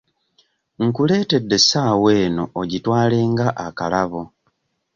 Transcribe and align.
Nkuleetedde 0.85 1.55
essaawa 1.61 2.09
eno 2.23 2.43
ogitwale 2.61 3.17
nga 3.31 3.47
akalabo. 3.65 4.21